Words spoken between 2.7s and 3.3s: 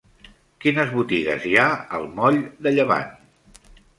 Llevant?